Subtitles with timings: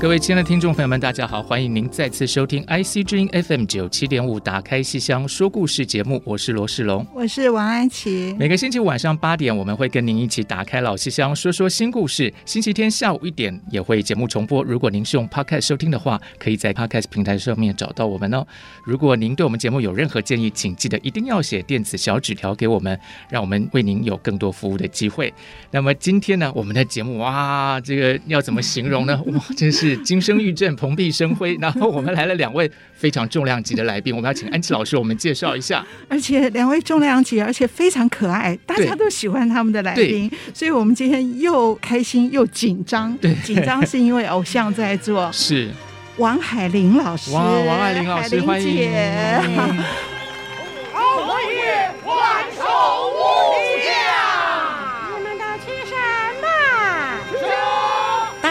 [0.00, 1.42] 各位亲爱的听众朋友们，大家好！
[1.42, 8.34] 欢迎您再次收听 IC 之音 FM 九七点五，打开戏箱说故事节目，我是罗世龙，我是王安琪。
[8.38, 12.32] 每个星期五晚上八点，我们会跟您一起打开老戏箱，说说新故事。
[12.46, 14.64] 星期天下午一点也会节目重播。
[14.64, 18.46] 如果您是用 Podcast 收听的话，可以在 Podcast 平台上面找到我们哦。
[18.84, 25.30] 如果您对我们节目有任何建议，请记得一定要写电子小纸条给我们，让我们为您有更多服务的机会。
[25.70, 29.22] 那么今天呢，我们的节目哇，这个要怎么形容呢？
[29.28, 29.89] 哇，真是。
[29.98, 31.56] 金声玉振，蓬荜生辉。
[31.60, 35.84] 然后我们来了两位非常重量级的来宾，我们要请安琪老师，我们介绍一下。
[36.08, 43.16] 而且两位重量级，而且非常可爱，大家都喜欢他们的来宾，所以我们今天又开心又紧张。
[43.20, 45.68] 对，紧张是因为偶像在做， 是
[46.16, 47.32] 王海玲老师。
[47.32, 48.90] 哇，王海玲老师，欢迎。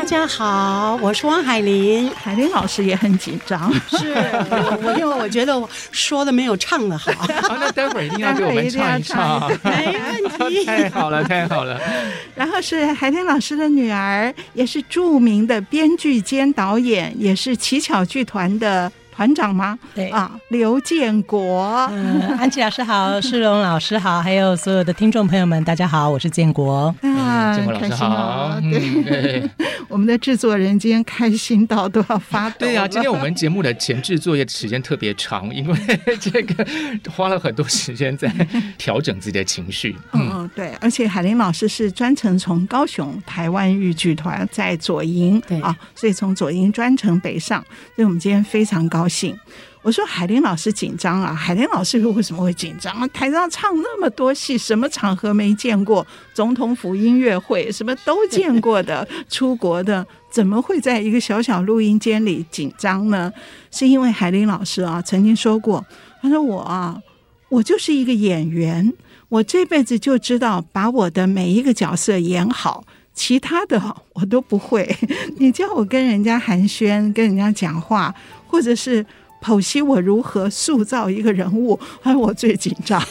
[0.09, 2.09] 家好，我是汪海林。
[2.15, 4.11] 海林老师也很紧张，是
[4.81, 7.11] 我因为我觉得我说的没有唱的好。
[7.43, 9.95] 好， 那待会儿一定要给我们唱一唱，没
[10.39, 10.65] 问题。
[10.65, 11.79] 太好了，太好了。
[12.33, 18.91] 然后是海林老师的女儿，也是著名的编剧兼导演，也是乞巧剧团的。
[19.19, 19.77] 团长吗？
[19.93, 21.85] 对啊，刘建国。
[21.91, 26.95] 嗯，安琪老师好， 世荣老师好，还有所有的听众朋友们，大家好，我是建国。
[27.01, 28.57] 啊，建国老师好。
[28.61, 29.43] 对，
[29.89, 32.55] 我们的制作人今天开心到都要发抖。
[32.59, 35.77] 对呀、啊，今天我们节目的前置作业时间特别长，因为
[36.21, 36.65] 这个
[37.11, 38.33] 花了很多时间在
[38.77, 39.97] 调整自己的情绪。
[40.13, 47.61] 嗯，嗯对，而且海林老师是专程从高雄台湾豫剧团在左营，对啊，所以从左营专程北上，
[47.97, 49.37] 所以我们今天非常高兴。
[49.81, 53.09] 我说海玲老师紧张啊，海玲老师又为什么会紧张？
[53.11, 56.05] 台上唱那么多戏，什么场合没见过？
[56.33, 63.31] 总统府音乐会什么都见过的， 出国的怎么会在一个小小录音间里紧张呢？
[63.71, 65.83] 是因为海玲老师啊曾经说过，
[66.21, 67.01] 他说我啊，
[67.47, 68.93] 我就是一个演员，
[69.29, 72.83] 我这辈子就知道把我的每一个角色演好，
[73.13, 73.81] 其他的
[74.11, 74.93] 我都不会。
[75.39, 78.13] 你叫我跟人家寒暄，跟人家讲话。
[78.49, 79.05] 或者是
[79.41, 83.01] 剖析我如何塑造一个人物，还我最紧张。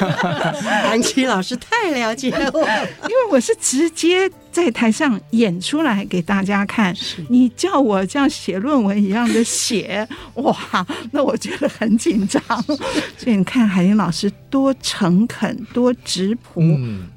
[0.84, 2.60] 安祈老师太了解我，
[3.08, 6.94] 因为我是直接在台上演出来给大家看。
[7.30, 10.54] 你叫我这样写论文一样的写，哇，
[11.12, 12.42] 那我觉得很紧张。
[13.16, 16.60] 所以你看海英老师多诚恳、多质朴、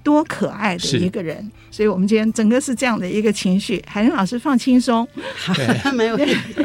[0.04, 1.52] 多可爱的一个人。
[1.78, 5.08] 所以我们今天整个是这样的一个情绪，海玲老师放轻松，
[5.54, 6.18] 对， 没有。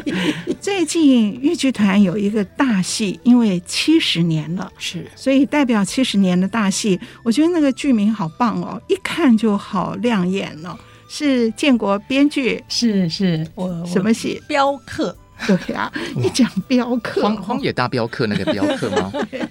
[0.59, 10.75] 最近豫剧团有一个大戏，因为七十年了，是，所以代表七十年的大戏，我觉得那个剧名好棒哦，一看就好亮眼哦，
[11.07, 14.41] 是建国编剧，是是，我什么戏？
[14.47, 15.15] 镖客。
[15.65, 19.11] 对啊，一讲镖客，荒荒野大镖客那个镖客吗？
[19.29, 19.41] 对，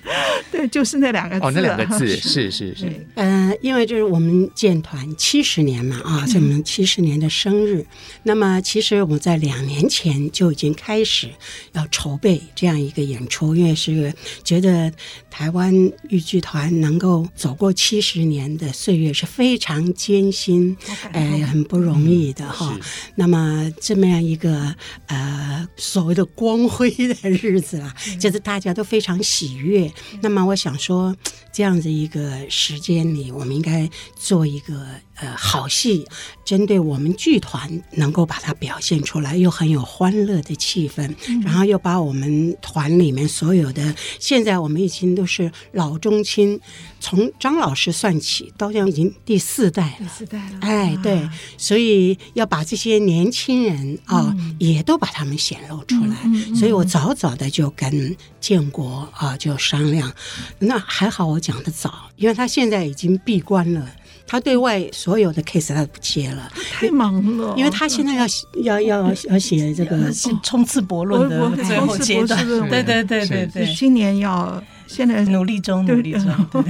[0.50, 1.46] 对，就是那两个字。
[1.46, 3.06] 哦，那两个字是是是。
[3.14, 7.84] 嗯，因为就是我们建团七十年嘛，啊，是我们七十年的生日。
[8.22, 11.28] 那么其实我们在两年前就已经开始
[11.72, 14.92] 要筹备这样一个演出，因为是觉得
[15.30, 15.74] 台湾
[16.08, 20.76] 豫剧团能够走过七十年的岁月是非常艰辛，
[21.12, 22.78] 哎，很不容易的哈。
[23.14, 24.74] 那么这么样一个
[25.06, 25.68] 呃。
[25.82, 29.92] 所谓的光辉的日子啊，就是大家都非常喜悦。
[30.20, 31.14] 那么我想说，
[31.52, 34.86] 这样子一个时间里，我们应该做一个。
[35.22, 36.04] 呃，好戏
[36.44, 46.60] 针对我们剧团能够把它表现出来，又很有欢乐的气氛，嗯、然后又把我们团里面所有的，现在我们已经都是老中青，
[46.98, 56.16] 从张老师算起，到现在已经第四代了，第四代了，哎，对，所以要把这些年轻人啊，嗯、也都把他们显露出来。
[56.56, 60.12] 所以我早早的就跟建国啊就商量，
[60.58, 63.88] 那还好我讲的早，因为他现在已经闭关了。
[64.26, 68.26] 他对外所有的 case 他都不接了，太忙了，因为他现在要
[68.62, 70.10] 要要要写这个
[70.42, 74.62] 冲刺博论的最后阶段，对对对对对，今年要。
[74.88, 76.62] 现在努力中，努力中，对。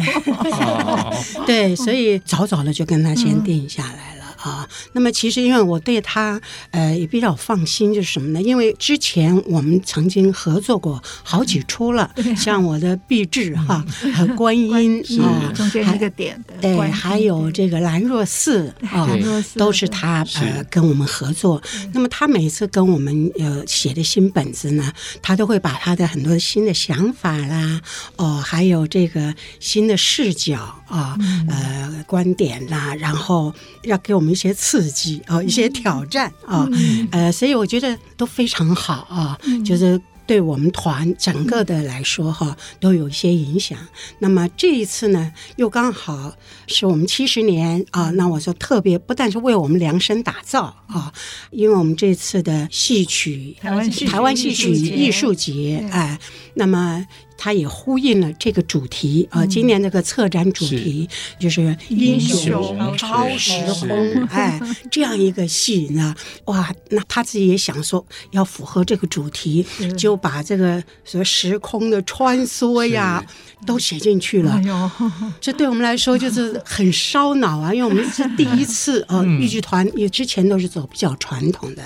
[1.42, 1.44] 对，
[1.74, 4.20] 对，所以早早的就跟他先定下来了。
[4.20, 6.40] 嗯啊，那么其实因为我对他
[6.72, 8.42] 呃也比较放心，就是什么呢？
[8.42, 13.84] 因为之前我们曾经合作过好几出了，嗯、像我的毕制哈
[14.14, 19.08] 和观音啊，中间一个点的对，还有这个兰若寺啊，
[19.54, 21.62] 都是他呃跟我们合作。
[21.92, 24.92] 那么他每次跟我们呃写的新本子呢，
[25.22, 27.80] 他都会把他的很多新的想法啦，
[28.16, 31.16] 哦，还有这个新的视角啊，
[31.48, 33.54] 呃观点啦，然后
[33.84, 34.32] 要给我们。
[34.32, 43.78] 一些刺激啊，一些挑战啊，嗯、呃，所以我觉得都非常好啊，嗯、就是对我们团整个的来说哈，都有一些影响。
[44.20, 46.32] 那么这一次呢，又刚好
[46.66, 51.12] 是我们七十年啊，那我说特别不但是为我们量身打造啊，
[51.50, 56.18] 因为我们这次的戏曲台湾台湾戏曲艺术节哎，
[56.54, 57.06] 那么。
[57.44, 61.08] 它也呼应了这个主题啊，今年这个策展主题
[61.40, 63.50] 就是英雄超时
[63.80, 64.60] 空，哎，
[64.92, 69.66] 这样一个戏呢，哇，那他自己也想说要符合这个主题，
[69.98, 73.20] 就把这个什么时空的穿梭呀
[73.66, 74.62] 都写进去了。
[75.40, 81.82] 这对我们来说就是很烧脑啊，因为我们是第一次啊， 豫剧团也之前都是走比较传统的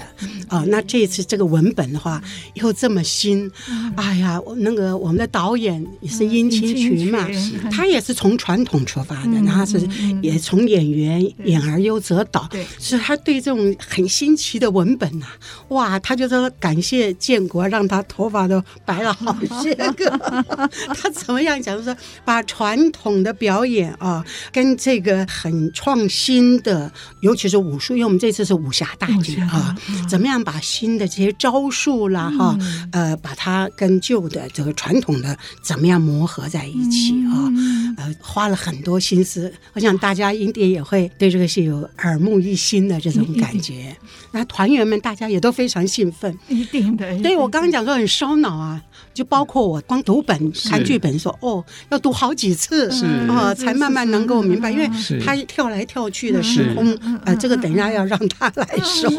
[0.48, 3.50] 啊，那这次这个文本的话又这么新，
[3.96, 5.45] 哎呀，那个我们的导。
[5.46, 7.24] 导演也是殷清群嘛，
[7.70, 9.78] 他也是从传统出发的，然后是
[10.20, 12.48] 也从演员演而优则导，
[12.80, 15.26] 所以他对这种很新奇的文本呐，
[15.68, 20.10] 哇，他就说感谢建国让他头发都白了好些个，
[21.00, 21.80] 他怎么样讲？
[21.80, 26.90] 说把传统的表演啊跟这个很创新的，
[27.20, 29.76] 尤其是武术，因为我们这次是武侠大剧啊，
[30.08, 32.58] 怎么样把新的这些招数啦哈，
[32.90, 35.35] 呃，把它跟旧的这个传统的。
[35.62, 37.50] 怎么样磨合在一起啊？
[37.96, 43.96] 呃，花了很多心思，我想大家应该也会对这个戏有耳目一新的这种感觉。
[44.32, 47.18] 那团员们大家也都非常兴奋，一定的。
[47.20, 48.82] 对，我刚刚讲说很烧脑啊，
[49.14, 52.90] 就包括我光读本看剧本说哦，要读好几次
[53.30, 54.88] 啊，才慢慢能够明白，因为
[55.24, 56.94] 他跳来跳去的时空，
[57.24, 59.10] 呃，这个等一下要让他来说。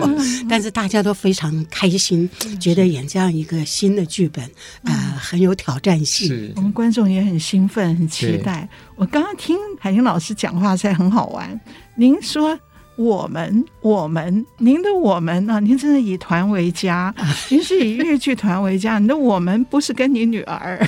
[0.48, 2.30] 但是大家都非常开心，
[2.60, 4.48] 觉得演这样一个新的剧本，
[4.84, 6.27] 呃，很有挑战性。
[6.27, 8.67] 是我们观众也很兴奋，很期待。
[8.95, 11.59] 我刚刚听海英老师讲话才很好玩。
[11.95, 12.57] 您说。
[12.97, 17.13] 我们，我们，您的我们啊，您真的以团为家，
[17.49, 18.97] 您是以越剧团为家。
[18.99, 20.79] 你的我们不是跟你女儿，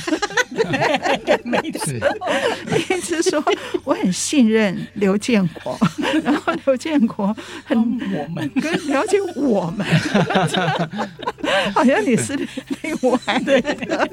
[1.44, 1.94] 没错。
[2.90, 3.44] 一直说
[3.84, 5.78] 我很信任刘建国，
[6.24, 9.86] 然后刘建国很我们跟了解我们，
[11.74, 12.36] 好像你是
[12.82, 14.10] 另外的。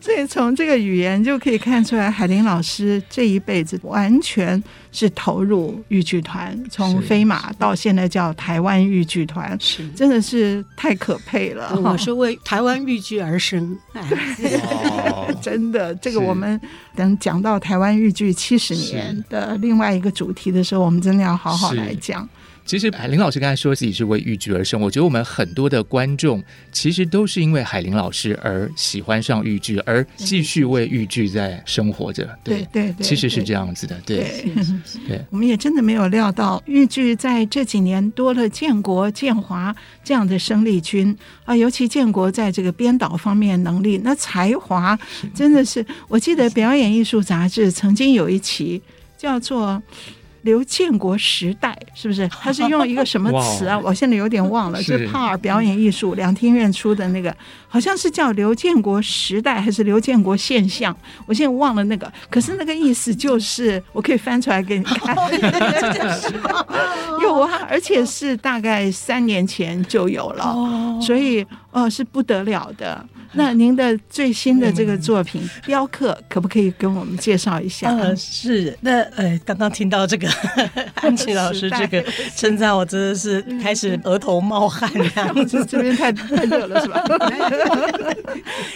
[0.00, 4.62] 所以从这个语言就可以看出来，海林老师这一辈子完全
[4.98, 11.78] 是投入豫剧团，从飞马到现在叫台湾豫剧团，是真的是太可佩了。
[11.84, 13.76] 我是为台湾豫剧而生，
[15.42, 15.94] 真的。
[15.96, 16.58] 这个我们
[16.94, 22.26] 等讲到台湾豫剧七十年的另外一个主题的时候，我们真的要好好来讲。
[22.66, 32.28] 其实海林老师刚才说自己是为豫剧而生，我觉得我们很多的观众其实都是因为海林老师而喜欢上豫剧，而继续为豫剧在生活着。
[32.42, 33.96] 对对，其实是这样子的。
[34.04, 34.44] 对
[35.06, 44.98] 对，我们也真的没有料到豫剧在这几年多了建国、建华这样的生力军啊，尤其建国在这个编导方面能力，那才华
[45.32, 45.86] 真的是。
[46.08, 48.82] 我记得表演艺术杂志曾经有一期
[49.16, 49.80] 叫做。
[50.46, 52.26] 刘建国时代是不是？
[52.40, 53.76] 他是用一个什么词啊？
[53.78, 54.80] 我现在有点忘了。
[54.80, 57.36] 是帕尔表演艺术两厅院出的那个，
[57.68, 60.96] 好像是叫刘建国时代还是刘建国现象？
[61.26, 62.10] 我现在忘了那个。
[62.30, 65.14] 可是那个意思就是，我可以翻出来给你看。
[67.20, 70.54] 有啊，而且是大概三年前就有了，
[71.02, 73.04] 所以呃是不得了的。
[73.32, 77.90] 那您的最新的这个作品《雕刻》，可不可以跟我们介绍一下？
[77.96, 80.28] 呃，是那呃，刚刚听到这个
[80.96, 82.04] 安琪老师这个
[82.36, 85.64] 称赞，我真的是开始额头冒汗这样子。
[85.66, 87.02] 这边太太热了是吧？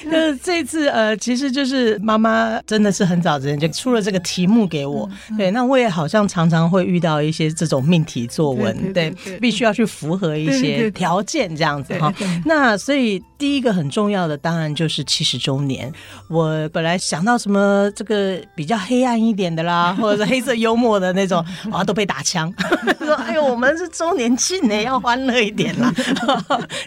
[0.04, 5.09] 就 是这次呃，其实就是妈妈真的是很早之前就出了这个题目给我。
[5.38, 12.12] 对，那我也好像常常会遇到一些这种命题作文，对，必须要去符合一些条件这样子哈。
[12.45, 14.39] 那所以第一个很重要的。
[14.40, 15.92] 当然就是七十周年。
[16.28, 22.52] 我本来想到什么这个比较黑暗一点的啦， 或者是黑色幽默的那种， 啊，都被打枪。
[23.00, 25.92] 说哎呦，我们是周年庆呢，要欢乐一点啦。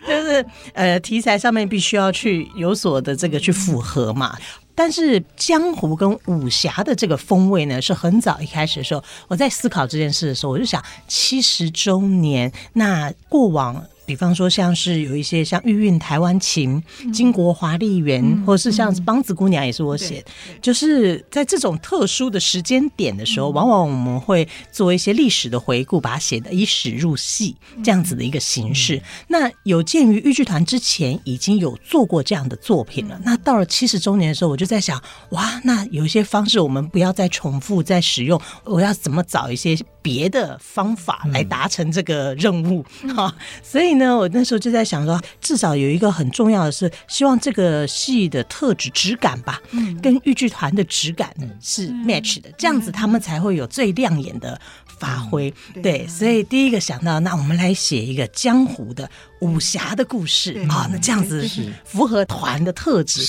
[0.08, 4.38] 就是呃，题材上面必须要去有所的这个去符合嘛。
[4.76, 13.84] 但是江湖跟武侠的这个风味呢，是很早一开始的时候，我在思考这件事的时候，我就想七十周年，那过往。
[14.06, 16.82] 比方说，像是有一些像《玉韵台湾情》
[17.14, 20.32] 《巾帼华丽园》，嗯，或者是像《梆子姑娘》，也是我写的。
[20.62, 29.02] 就是在这种特殊的时间点的时候，往往我们会做一些历史的回顾，把它写的以史入戏这样子的一个形式。
[29.28, 42.86] 那有鉴于豫剧团之前已经有做过这样的作品了，那到了七十周年的时候，我就在想，哇，那有一些方式我们不要再重复再使用，我要怎么找一些别的方法来达成这个任务？
[43.16, 43.34] 哈，
[43.64, 43.94] 所以。
[43.94, 51.32] 呢，我那时候就在想说，至少有一个很重要的是，希望这个戏的特质质感吧，嗯，跟豫剧团的质感
[51.62, 54.60] 是 match 的，这样子他们才会有最亮眼的
[54.98, 55.54] 发挥。
[55.84, 59.08] 对，所以第一个想到，那我们来写一个江湖的
[59.44, 60.66] 武侠的故事。
[60.70, 61.48] 啊，那这样子
[61.84, 63.22] 符合团的特质。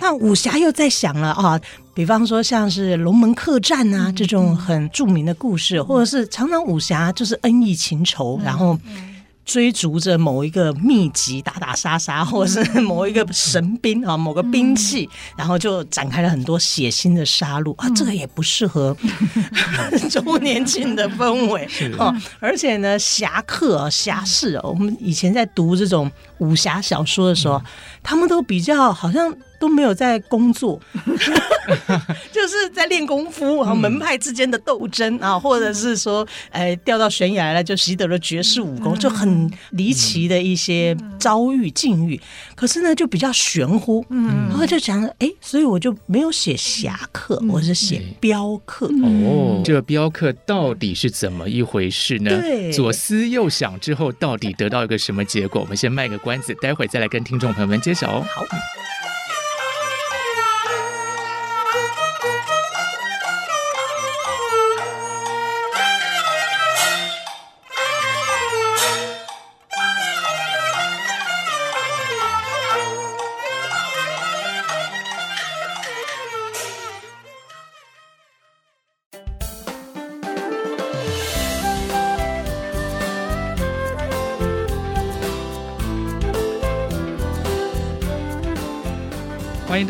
[0.00, 1.60] 那武侠又在想了啊，
[1.94, 8.78] 比方说像是龙门客栈啊这种很著名的故事，或者是常常武侠就是恩义情仇，然后。
[9.52, 18.96] 追逐着某一个秘籍，打打杀杀，或者是某一个神兵啊，某个兵器，然后就展开了很多血腥的杀戮啊，这个也不适合
[20.08, 22.14] 周年庆的氛围哦。
[22.38, 26.08] 而且呢，侠客啊，侠士啊，我们以前在读这种
[26.40, 27.62] 武侠小说的时候，
[28.02, 29.34] 他们都比较好像。
[29.60, 30.80] 都没有在工作，
[32.32, 42.18] 就是在练功夫啊，门派之间的斗争啊，或者是说，哎，掉到悬崖了就习得了绝世武功，就很离奇的一些遭遇境遇。
[42.54, 48.86] 可是呢，就比较玄乎，嗯，然后就想，哎，所以我就没有写侠客，我是写镖客。
[48.86, 52.30] 哦，这个镖客到底是怎么一回事呢？
[52.30, 55.60] 对，左思右想之后，到底得到一个什么结果？
[55.60, 58.26] 我们先卖个关子，待会再来跟听众朋友们揭晓哦。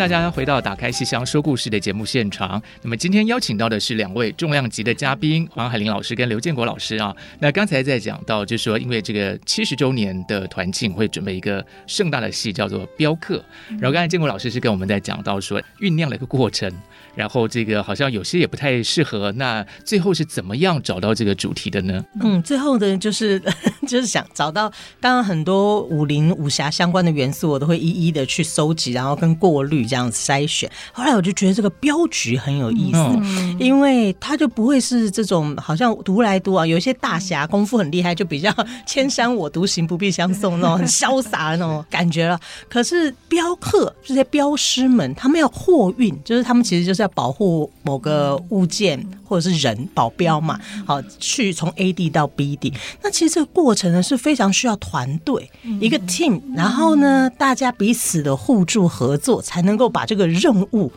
[0.01, 2.61] 大家回到《打开戏箱说故事》的节目现场。
[2.81, 7.15] 那么今天邀请到的是两位重量级的嘉宾，黄海玲老师跟刘建国老师啊。
[7.39, 13.37] 那刚才在讲到，就是说因为这个七十周年的团庆会准备一个盛大的戏，叫做《镖客》。
[13.73, 16.73] 然后刚才建国老师是跟我们在讲到说酝酿了一个过程，
[17.15, 19.31] 然后这个好像有些也不太适合。
[19.33, 22.03] 那最后是怎么样找到这个主题的呢？
[22.23, 23.39] 嗯，最后的就是
[23.87, 29.90] 就是想找到，当然很多武林武侠相关的元素，我都会一一的去收集，然后跟过滤。
[29.91, 38.55] 这样筛选，后来我就觉得这个镖局很有意思，嗯、因为他就不会是这种好像独来独往，有一些大侠功夫很厉害，就比较
[38.87, 42.39] 千山我独行，不必相送那种很潇洒的那种感觉了。
[42.69, 50.57] 可是镖客这些镖师们，他们要货运，就是他们其实就是要保护某个物件或者是人，保镖嘛，
[50.87, 52.73] 好去从 A 地到 B 地。
[53.03, 59.80] 那其实这个过程呢是非常需要团队一个 team，然后呢大家彼此的互助合作才能。
[59.81, 60.93] 能够把这个任务，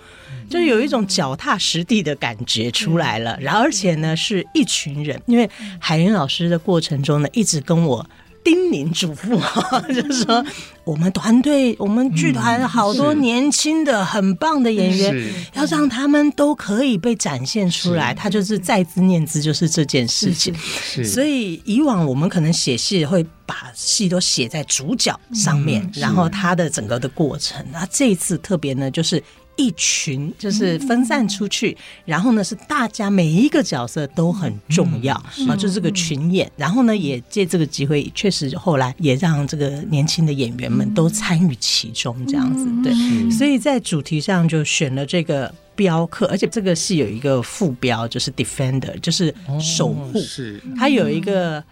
[0.49, 3.37] 就有一种脚踏实地的感觉出来了。
[3.39, 5.49] 然后，而且呢，是一群人，因为
[5.79, 8.05] 海云老师的过程中呢，一直跟我
[8.43, 9.39] 叮咛嘱咐，
[9.93, 10.45] 就是说，
[10.83, 18.13] 我们团队，我们剧团好多年轻的、很棒的演员，要让他们都可以被展现出来。
[18.13, 20.53] 他就是在兹念兹，就是这件事情。
[21.03, 27.65] 所以，以往我们可能写戏会把戏都写在主角上面，然后他的整个的过程。
[27.71, 29.23] 那这一次特别呢，就是。
[29.55, 36.51] 一群就是分散出去，嗯、然后呢是大家每一个角色都很重要啊，嗯、就是这个群演。
[36.57, 42.93] 然后呢也借这个机会，确实后来也让这个年轻的演员们都参与其中，这样子对。
[43.31, 51.63] 所以在主题上就选了这个镖客，而且这个戏有一个副标，就是 defender，就是守护，是它有一个。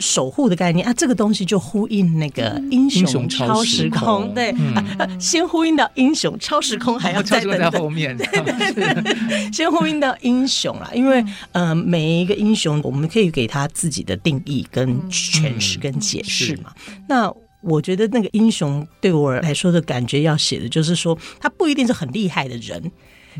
[0.00, 4.74] 守护的概念啊，这个东西就呼应那个英雄超时空，对、嗯。
[4.98, 16.72] 啊，先呼应到英雄超时空，还要再等等在后面，对对对， 先呼应到英雄啦，因为呃，每一个英雄我们可以给他自己的定义、跟诠释、跟解释嘛。
[16.88, 22.90] 嗯、那我觉得那个英雄对我来说的感觉要写的就是说，他不一定是很厉害的人。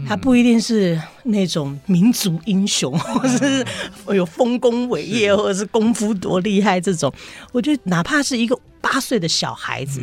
[0.07, 3.67] 他不一定是那种民族英雄，或者是
[4.15, 7.13] 有丰功伟业，或者是功夫多厉害这种。
[7.53, 10.03] 我觉得哪怕是一个八岁的小孩子，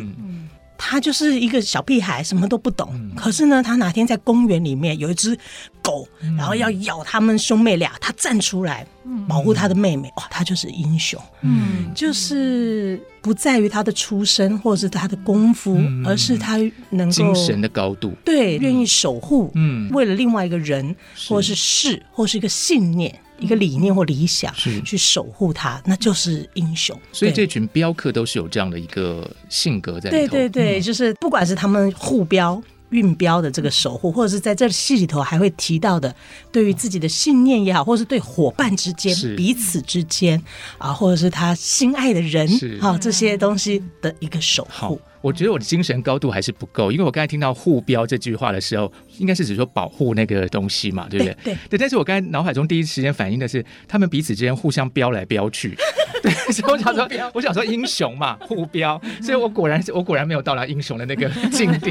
[0.78, 2.88] 他就是一个小屁孩，什么都不懂。
[3.14, 5.36] 可是呢，他哪天在公园里面有一只
[5.82, 6.08] 狗，
[6.38, 8.86] 然后要咬他们兄妹俩，他站出来
[9.28, 11.20] 保护他的妹妹，哇，他就是英雄。
[11.42, 12.98] 嗯，就是。
[13.20, 16.56] 不在于他的出身或者是他的功夫，嗯、而是他
[16.88, 20.94] 能够精神的高度，对，愿意守护，嗯，为了另外一个人，
[21.28, 26.98] 或是事，或是一个信念、一个理念或理想，是去守护它，那就是英雄。
[27.12, 30.32] 所以这群镖客都是有这样的一个性格在里头。
[30.32, 32.62] 对对对，嗯、就是不管是他们护镖。
[32.90, 36.14] 运镖的这个守护，或者是在这戏里头还会提到的，
[36.50, 40.42] 对于自己的信念也好，或者是对伙伴之间、彼此之间
[40.78, 45.00] 啊，或者是他心爱的人，是、啊、这些东西的一个守护。
[45.20, 51.34] 我觉得我的精神高度还是不够，因为我刚才听到护镖这句话的时候，应该是指说保护那个东西嘛，对不对？
[51.42, 51.78] 对对，对。
[51.78, 55.76] 但是我刚才脑海中第一时间反应的是，他们彼此之间互相飙来飙去。
[56.22, 59.00] 对， 所以我想说， 我想说英雄嘛，护镖。
[59.22, 61.90] 所以我果然是我果然没有到达英雄的那个境地，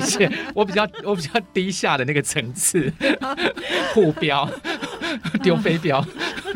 [0.54, 2.92] 我比较我比较低下的那个层次，
[3.94, 4.50] 护镖
[5.42, 6.04] 丢飞镖。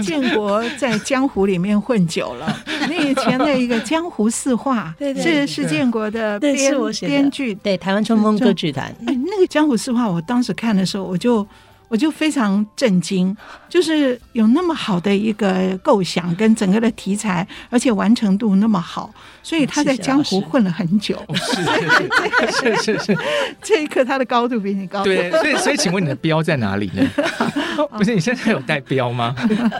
[0.01, 6.55] 建国在江湖里面混久了，那以前的一个江湖四画，是是建国的编
[7.01, 8.85] 编剧，对台湾春风歌剧团。
[9.05, 11.45] 哎，那个江湖四画，我当时看的时候，我就。
[11.91, 13.35] 我就非常震惊，
[13.67, 21.21] 就是有那么好的一个构想跟整个的题材，而且完成度那么好，所以他在江湖混了很久。
[21.35, 23.17] 是是 是，
[23.61, 25.03] 这一刻他的高度比你高。
[25.03, 27.05] 对，所以所以，请问你的标在哪里呢？
[27.97, 29.35] 不是，你现在有带标吗？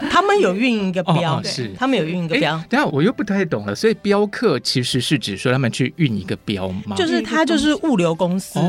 [0.10, 2.62] 他们有运一个标，是他们有运一个标。
[2.70, 6.94] 等下我又不太懂了，所以标客其实是指说他们去运一个标吗？
[6.98, 8.60] 就是他就是物流公司，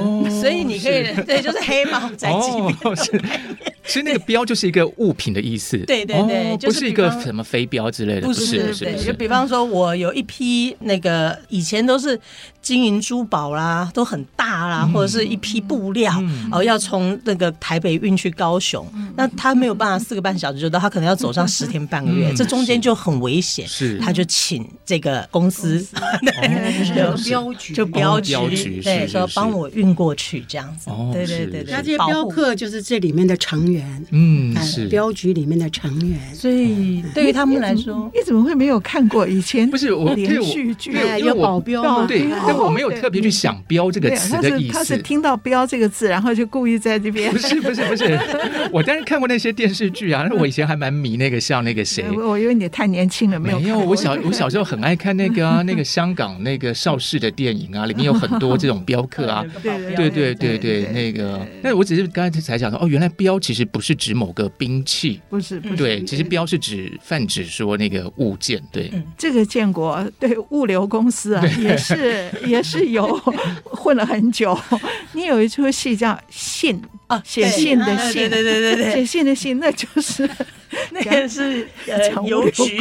[0.40, 3.31] 所以你可以对，就是黑猫宅急便。
[3.84, 12.18] 其实那个标就是一个物品的意思，对对对，不是一个什么飞镖之类的，不是，不是，就比方说，我有一批那个以前都是
[12.62, 16.12] 金银珠宝啦，都很大啦，或者是一批布料，
[16.50, 25.84] 哦，要从那个台北运去高雄，那他没有办法四个半小时就到，他可能要走上十天半个月，这中间就很危险，是，他就请这个公司，
[27.24, 34.86] 镖局，就镖局，对，说帮我运过去这样子，对对对对，那这些镖客就是这里面的成员，嗯，是。
[34.92, 39.68] 镖局里面的成员，所以对于他们来说，你怎么会没有看过以前？
[39.70, 42.04] 不是我连续剧有保镖吗？
[42.06, 44.74] 对，但我没有特别去想“标”这个词的意思。
[44.74, 47.32] 他是听到“标”这个字，然后就故意在这边。
[47.32, 48.18] 不是不是不是，
[48.72, 50.28] 我当然看过那些电视剧啊。
[50.38, 53.60] 我以前还蛮迷那个像那个谁，我因为你太年轻了，没有。
[53.60, 59.44] 没有，我小我小时候很爱看那个啊， 那个香港那个邵氏的电影啊，里面有很多这种镖客啊。
[59.62, 61.46] 对对对对，那个。
[61.62, 68.90] 那我只是刚才才想说，哦，原来标其实不是指某个兵器，不是，不是对，其实标是指泛指说那个物件，对。
[68.92, 73.06] 嗯、这个建国对物流公司啊，也是也是有
[73.64, 74.58] 混了很久。
[75.12, 80.28] 你有一出戏叫《信》啊，写信的信，对对对对，写信的信，那就是
[80.90, 82.80] 那个是呃邮局。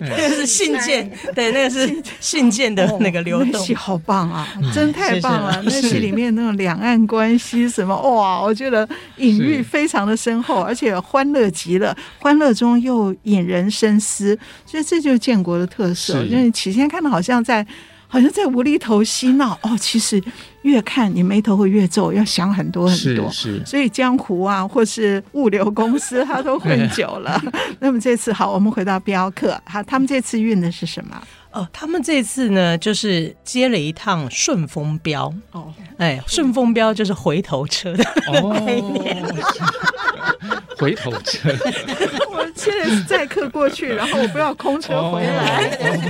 [0.00, 3.74] 那个是信件， 对，那个是信件的那个流动。
[3.76, 5.62] 好棒啊，真太棒了！
[5.64, 16.24] 那戏里面那种两岸关系什么，哇，我觉得隐喻非常的深厚，而且欢乐极了，欢乐中又引人深思，所以这就是建国的特色。
[16.24, 17.64] 因为起先看到好像在。
[18.06, 20.22] 好像在无厘头嬉闹哦，其实
[20.62, 23.30] 越看你眉头会越皱，要想很多很多。
[23.30, 27.42] 是，是，所以江湖啊，或是物流公司，他都混 久了。
[27.80, 31.20] 那么这次好，我们回到镖客，好，他们这次运的是什么？
[31.54, 35.32] 哦，他们这次呢，就是接了一趟顺风镖。
[35.52, 39.22] 哦，哎，顺风镖就是回头车的概念。
[39.22, 41.50] 哦、回头车，
[42.32, 45.78] 我现在是载客过去，然后我不要空车回来。
[45.80, 46.00] 哦。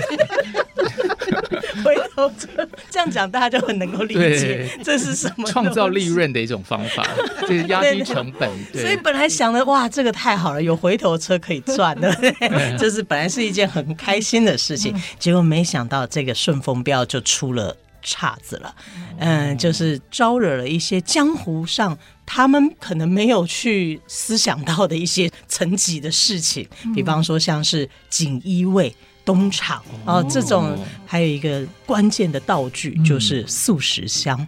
[1.85, 7.07] 回头车这样讲，大家就很能够理解这是什么创造利润的一种方法，
[7.43, 8.49] 就是压低成本。
[8.73, 12.15] 所以本来想的哇，这个太好了，有回头车可以赚的，
[12.79, 18.75] 就是本来是一件很开心的事情，结果没想到这个顺风镖就出了岔子了。
[19.19, 28.95] 嗯，就是招惹了一些江湖上他们可能没有去思想到的一些层级的事情，比方说像是锦衣卫。
[29.27, 34.39] 东厂哦，这种还有一个关键的道具就是素食香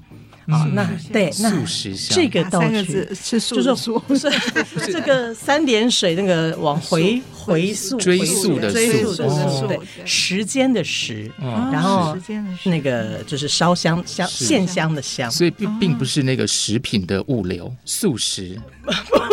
[0.48, 0.68] 啊。
[0.74, 4.30] 那对，那素食香这个道具是就是说不是
[4.92, 11.70] 这个三点水那个往回回溯、追溯的追溯的溯溯，对，时间的时，嗯。
[11.72, 18.58] 然后时间的那个就是烧香香线香的香，所以并并不是那个食品的物流，素食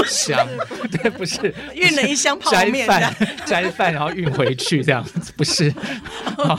[0.07, 0.47] 香，
[0.91, 1.53] 对，不是。
[1.73, 5.73] 运了一箱泡斋面，饭斋饭，然后运回去这样子，不是。
[6.37, 6.57] 好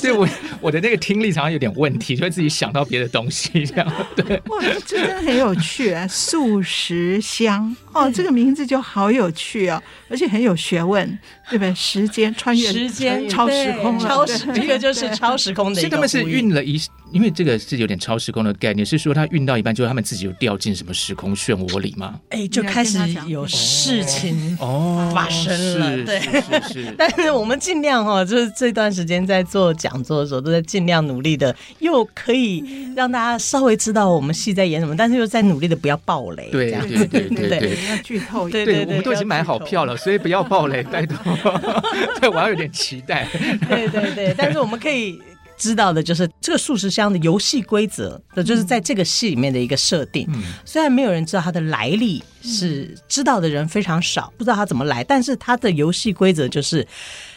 [0.00, 0.28] 对我
[0.60, 4.06] 我的那个听力常常有点问题，就会自己想到别的东西这样。
[4.14, 6.06] 对，哇，真的很有趣啊！
[6.08, 11.18] 素食香哦，这个名字就好有趣哦，而且很有学问，
[11.50, 11.74] 对不对？
[11.74, 15.80] 时间穿越时间超时空了，超时，这个就是超时空的。
[15.80, 16.80] 所以他们是运了一，
[17.12, 22.20] 因为这个是有点超时空的概念，是说他运到一半之后，他们自己又掉进什么时空漩涡里吗？
[22.30, 26.94] 哎，就开始有事情哦发生了，对，是是。
[26.96, 32.62] 但是我们尽量哈，就是这段时间在做讲座的时候，都在尽量努力的，又可以
[32.94, 36.48] 让大家稍微知道我们戏在演什么，但是又在努力的不要爆雷。
[36.52, 38.48] 对对对对对，要 剧透。
[38.48, 41.36] 对对，我们都已经买好票了，所以不要爆雷，拜托。
[42.20, 43.26] 对，我要有点期待。
[43.68, 45.20] 对对对，但是我们可以
[45.56, 50.26] 知道的就是这个素食箱的游戏规则，的就是在这个戏里面的一个设定。
[50.32, 56.86] 嗯、虽然没有人知道它的来历，是知道的人非常少，不知道它怎么来，但是它的游戏规则就是，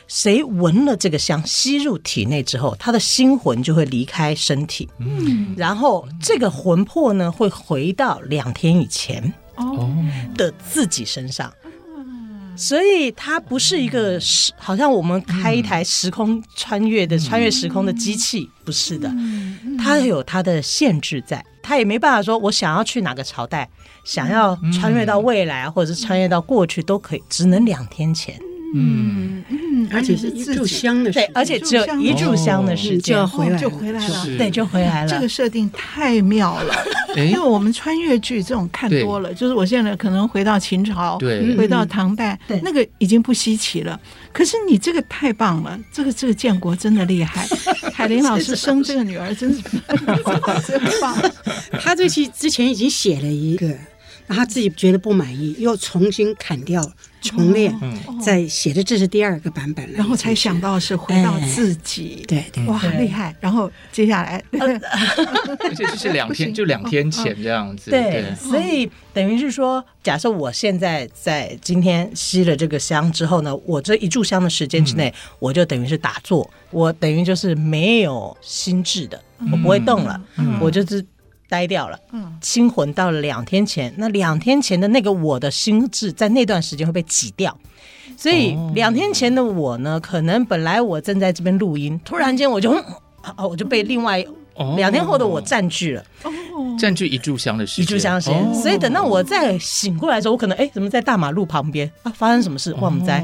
[0.08, 4.88] 谁闻了这个香吸入体内之后，他的心魂就会离开身体。
[5.00, 9.94] 嗯，然后这个魂魄呢，会回到两天以前哦
[10.38, 11.52] 的自己身上。
[12.56, 19.12] 所以它不是一个时，好像我们开一台时空穿越的、嗯、穿越时空的机器，不是的，
[19.78, 23.70] 它有它的限制在，它也没办法说我想要去哪个朝代，
[24.04, 28.40] 想要穿越到未来，或者是穿越到过去都可以，只能两天前。
[28.74, 29.44] 嗯。
[29.50, 33.02] 嗯，而且是一炷香的时间，对，而且只有一炷香的时间。
[33.02, 35.10] 就要回来，就回来了，对，就回来了。
[35.10, 36.74] 这个设定太妙了，
[37.18, 44.00] 因为我们穿越剧这种看多了，就是我现在可能回到秦朝，对，回到唐代，那个已经不稀奇了。
[44.32, 47.46] 可是你这个太棒了，这个这个建国真的厉害，
[47.94, 51.16] 海林老师生这个女儿真是真棒。
[51.80, 53.76] 他这期之前已经写了一个。
[54.26, 56.82] 他自己觉得不满意，又重新砍掉、
[57.24, 63.34] 重练，哦、再写的这是第二个版本了，然后才想到是回到自己，哎、对对，哇，厉害！
[63.40, 79.20] 然后接下来， 而且就是两天，就两天前这样子，对，所以等于是说，假设我现在在今天吸了这个香之后呢，我这一炷香的时间之内，嗯、我就等于是打坐，我等于就是没有心智的，
[79.52, 81.04] 我不会动了，嗯、我就是。
[81.50, 87.56] 呆掉了，嗯，清魂到了两天前，那两天前的那个我的心智在那段时间会被挤掉，
[88.18, 92.72] 所以两天前的我呢，可能本来我正在这边录音，突然间我就，
[93.38, 94.26] 哦，我就被另外
[94.78, 96.04] 两天后的我占据了，
[96.80, 102.12] 占据一炷香的时间，一炷香的时间，所以等到我再醒过来的时候，我可能哎，怎么在大马路旁边啊？
[102.16, 102.74] 发生什么事？
[102.76, 103.24] 忘不在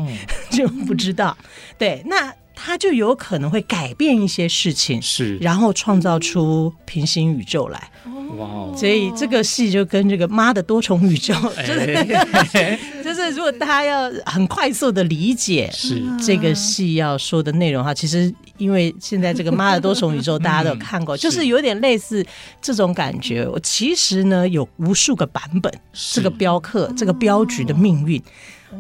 [0.52, 1.36] 就不知道，
[1.78, 2.34] 对，那。
[2.62, 7.90] 他就有可能会改变一些事情，是，然后创造出平行宇宙来。
[8.38, 8.76] 哇！
[8.78, 11.34] 所以这个戏就跟这个妈的多重宇宙，
[11.66, 11.96] 就是
[13.04, 22.24] 就是，如果大家要很快速的理解是这个戏要说的内容的话，其实因为现在这个妈的多重宇宙大家都有看过，就是有点类似
[22.62, 23.48] 这种感觉。
[23.48, 25.74] 我其实呢有无数个版本，
[26.14, 28.22] 这个镖客，这个镖局的命运。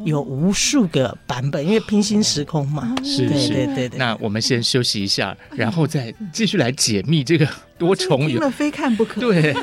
[0.06, 2.95] 有无数个版本，因为平行时空嘛。
[3.04, 3.97] 是是，对对对。
[3.97, 7.47] 那我们先休息一下，然后再继续来解密这个
[7.78, 8.49] 多重宇宙。
[8.49, 9.19] 非看不可。
[9.21, 9.54] 对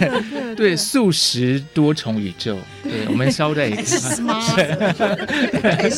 [0.54, 2.58] 对，素食多重宇宙。
[2.82, 3.98] 对，我们稍待一下。
[3.98, 4.40] 还是妈，
[5.76, 5.90] 还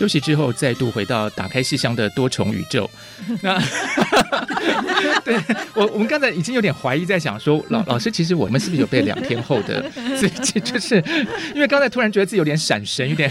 [0.00, 2.90] 休息之后，再度回到打开戏箱的多重宇宙。
[3.42, 3.60] 那
[5.22, 5.36] 对
[5.74, 9.84] 我，我们刚才已经有点怀疑，在想说，老老师，其实我们是不是有被两天后的
[10.18, 10.58] 自己？
[10.64, 11.04] 就是
[11.54, 13.30] 因为刚才突然觉得自己有点闪神，有点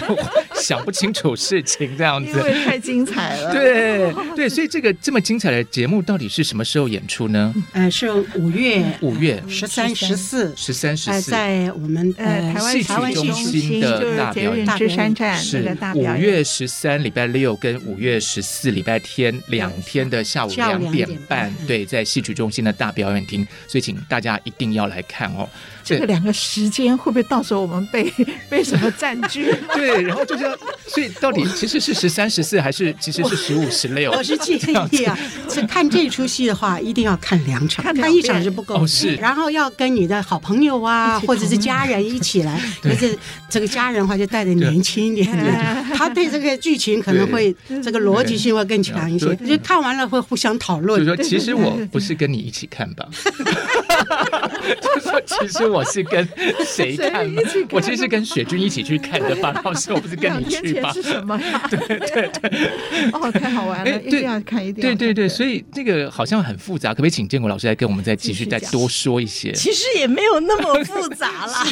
[0.63, 3.53] 想不清楚事情这样子，因为太精彩了。
[3.53, 7.53] 对对，所以这个这么精彩的节目到底是什么时候演出呢？
[7.73, 8.83] 呃，是五月。
[9.01, 9.41] 五月。
[9.47, 25.47] 十三、十四、十三、十四，在我们呃台湾戏曲中心的大表演，之山站是五月十三礼拜六跟五月十四礼拜天两天的下午两点半，对，在戏曲中心的大表演厅，所以请大家一定要来看哦。
[25.89, 28.13] 这个两个时间会不会到时候我们被
[28.49, 29.53] 被什么占据？
[29.73, 34.11] 对，然后就这样，所以到底其实是十三、十四，还是其实是十五、十六？
[34.11, 34.57] 我是建
[34.91, 35.17] 议啊，
[35.49, 38.75] 是看这出戏的话，一定要看两场，看一场是不够。
[38.75, 39.15] 哦，是。
[39.15, 43.17] 然后要跟你的好朋友啊，或者是家人一起来， 就是
[43.49, 50.99] 这个家人的话就带着年轻一点的，他对这个剧情可能会这个逻辑性会更强一些，就看完了会互相讨论。
[50.99, 53.07] 就说其实我不是跟你一起看吧？
[54.81, 55.83] 就说其实我。
[55.89, 56.27] 是跟
[56.63, 57.27] 谁看？
[57.71, 59.59] 我其实是跟雪君一起去看的吧。
[59.65, 60.91] 老师，我不是跟你去吧？
[60.93, 61.67] 是什么呀？
[61.67, 62.69] 对对对，
[63.11, 64.01] 哦，太好玩了！
[64.01, 64.89] 一定要看，一定要。
[64.89, 69.51] 对对对，所以这个好像很复杂，可不可以请建国老师来跟我们再继续再多说一些？
[69.53, 71.65] 其实也没有那么复杂啦，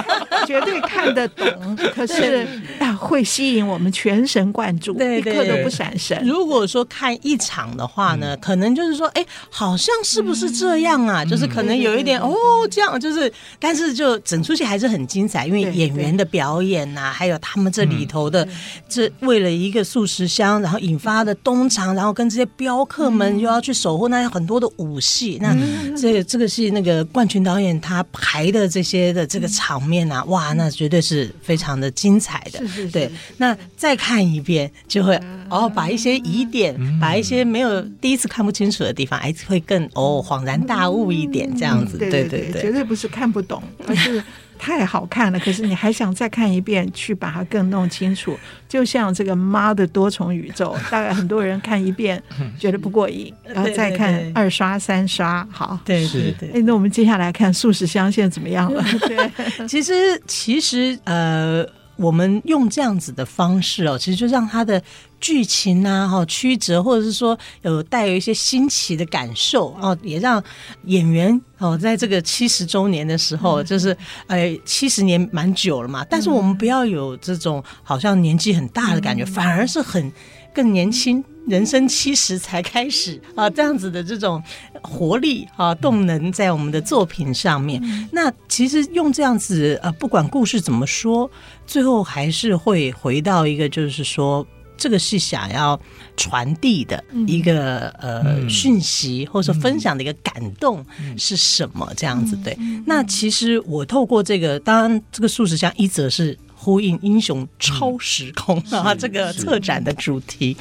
[0.48, 1.76] 绝对看得懂。
[1.94, 2.48] 可是
[2.78, 6.18] 啊，会吸引我们全神贯注，一刻都不闪神。
[6.24, 11.22] 如果说看一场的话呢，可能就是说，哎，好像是不是这样啊？
[11.22, 12.34] 就是可能有一点哦，
[12.70, 13.32] 这样就是。
[13.60, 18.46] 但是就整出戏还是很精彩，因为演员的表演呐、啊，还有他们这里头的
[18.88, 25.38] 这为了一个素食箱，然后引发的东厂，然后跟这些镖客们又要去守护那很多的武戏。
[25.40, 25.56] 那
[25.96, 32.60] 这个这个戏那个冠群导演他排的这些的这个场面啊，哇，那绝对是非常的精彩的。
[32.92, 35.20] 对，那再看一遍就会
[35.50, 41.98] 哦，把一些疑点，把一些没有第一次看不清楚的地方，哎，会更哦恍然大悟一点这样子。
[41.98, 43.42] 对对对，绝对不是看不。
[43.48, 44.22] 懂，而是
[44.58, 45.40] 太好看了。
[45.40, 48.38] 可是你还想再看一遍，去把它更弄清楚。
[48.68, 52.22] 就像这个妈的多重宇宙，大概很多人看一遍
[52.58, 55.46] 觉得不过瘾， 然后再看二刷三刷。
[55.50, 56.50] 好，对对对。
[56.50, 58.84] 哎，那我们接下来看素食香现在怎么样了？
[59.08, 61.66] 对，其实其实呃。
[61.98, 64.82] 我们用这样子的方式哦，其实就让他的
[65.20, 70.42] 剧情啊，哈曲折，或者是说有带有一些新奇的感受哦，也让
[70.84, 73.96] 演员哦，在这个七十周年的时候，就是
[74.28, 80.10] 呃七十年蛮久了嘛，但是我们不要有这种好像年纪很大的感觉，反而是很
[80.58, 81.22] 更年轻。
[81.46, 84.42] 人生七十才开始啊，这样子的这种
[84.82, 87.80] 活力啊、动能在我们的作品上面。
[88.12, 91.30] 那其实用这样子呃，不管故事怎么说，
[91.64, 95.80] 最后还是会回到一个，就是说这个是想要
[96.18, 100.84] 传递的一个呃讯息，或者说分享的一个感动
[101.16, 101.90] 是什么？
[101.96, 102.58] 这样子对。
[102.84, 106.36] 那其实我透过这个，当然这个素食乡一则是。
[106.60, 110.56] 呼应英雄超时空啊，这个策展的主题。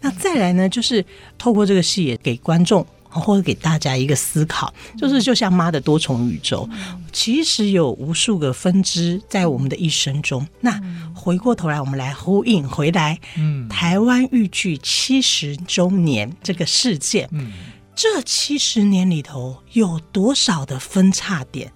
[0.00, 1.04] 那再来呢，就是
[1.36, 6.68] 透过这个戏也给观众或者给大家一个思考，就是就像妈的多重宇宙，
[7.12, 10.46] 其实有无数个分支在我们的一生中。
[10.60, 10.80] 那
[11.12, 13.18] 回过头来，我们来呼应回来，
[13.68, 17.28] 台湾豫剧七十周年这个事件，
[17.96, 21.72] 这七十年里头有多少的分叉点？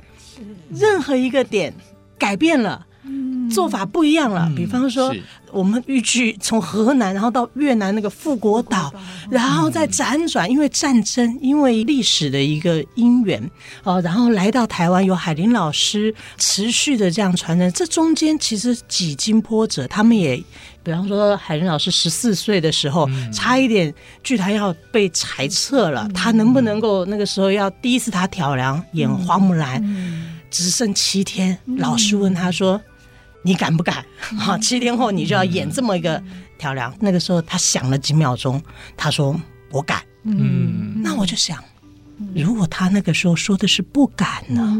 [0.70, 1.74] 任何一个点
[2.16, 2.86] 改变了。
[3.50, 5.14] 做法不一样了，比方说，
[5.52, 8.92] 我们豫剧从河南，然后到越南那个富国岛，
[9.30, 13.50] 然后再辗转，因为战争，因为历史的一个因缘，
[13.82, 17.72] 哦，然后来到台湾，有海林老师持续的这样传承。
[17.72, 20.36] 这中间其实几经波折，他们也，
[20.82, 29.82] 比方说海林老师十四岁的时候，差一点剧团要被裁撤了，他能不能够那个时候要第一次他挑梁演花木兰，
[30.50, 32.80] 只剩七天，老师问他说。
[33.44, 34.04] 你敢不敢？
[34.36, 36.20] 好，七天后你就要演这么一个
[36.58, 36.92] 调梁。
[36.98, 38.60] 那个时候他想了几秒钟，
[38.96, 41.62] 他说：“我敢。”嗯，那我就想，
[42.34, 44.76] 如果他那个时候说的是不敢呢？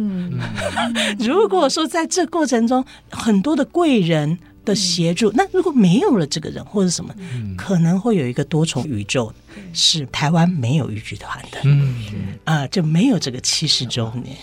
[1.20, 4.38] 如果说在这过程中很多的贵人。
[4.64, 7.14] 的协助，那如果没有了这个人或者什么，
[7.57, 9.33] 可能会有一个多重宇宙，
[9.72, 11.94] 是台湾没有豫剧团的，嗯，
[12.44, 14.37] 啊，就没有这个七十周年。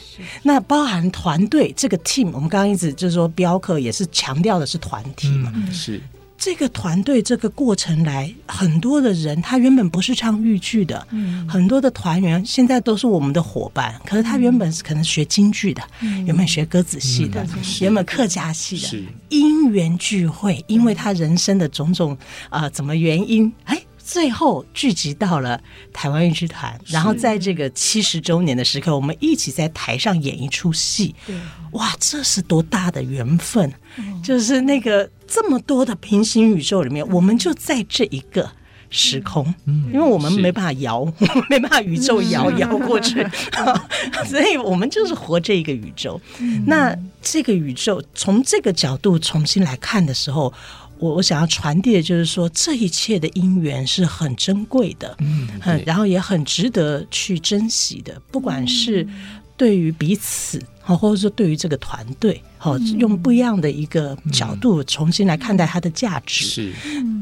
[0.44, 6.02] 那包含团队这个 team，我们刚刚一直就是说，镖客也是强调的是团体嘛，是。
[6.42, 13.94] 这个团队这个过程来，很多的人他原本不是唱豫剧的，嗯、很多的团员现在都是我们的伙伴。
[14.08, 22.18] 可是他原本是可能学京剧的，嗯、原本学歌子戏的，嗯、原本客家戏的，因缘聚会，因为他人生的种种
[22.50, 23.54] 啊、呃，怎么原因？
[23.66, 25.62] 哎，最后聚集到了
[25.94, 31.14] 台湾豫剧团，然后在这个七十周年的时刻，我们一起在台上演一出戏。
[31.28, 31.36] 对
[31.74, 33.72] 哇，这是多大的缘分！
[33.98, 35.08] 嗯、就是那个。
[35.34, 38.52] 这么多的平行宇宙里面，我们就在这一个
[38.90, 41.06] 时空，嗯，因为我们没办法摇，
[41.50, 43.26] 没办法宇宙摇摇过去，
[44.28, 46.20] 所以我们就是活这一个宇宙。
[46.66, 50.54] 那这个宇宙从这个角度重新来看的时候，
[51.00, 55.48] 我我想要传递的就是说，这一切的因缘是很珍贵的，嗯，
[55.86, 59.08] 然后也很值得去珍惜的，不管是
[59.56, 60.62] 对于彼此。
[60.84, 66.46] 好，或者说对于这个团队，好，用不一样的一个角度重新来看待它的价值。
[66.46, 66.74] 是，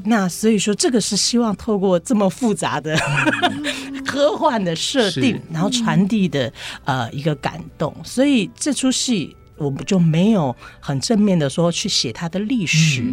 [0.06, 2.98] 那所以说这个是希望透过这么复杂的
[4.06, 6.52] 科幻的设定，然后传递的
[6.86, 7.94] 呃一个感动。
[8.04, 13.04] 所以这出戏我们就没有很正面的说去写它的历史，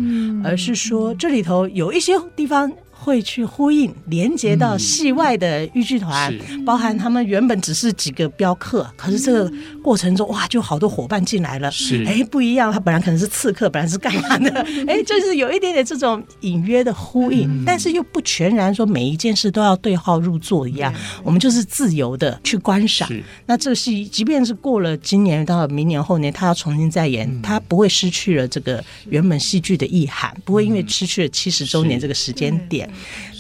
[0.45, 2.73] 而是说这里头有一些地方。
[3.07, 11.71] 会去呼应、连接到戏外的豫剧团，嗯、包含他们原本只是几个镖客，可是这个过程中，哇，就好多伙伴进来了。
[11.71, 14.51] 是，哎，不一样，他本来可能是刺客，本来是干嘛的？
[14.91, 20.93] 哎，就是有一点点这种隐约的呼应，嗯、但是又不全然说每一件事都要对号入座一样。
[20.93, 23.09] 嗯、我们就是自由的去观赏。
[23.47, 32.91] 那这个戏，即便是过了今年到明年后年，他要重新再演，他、嗯、不会失去了这个原本戏剧的意涵，不会因为失去了七十周年这个时间点。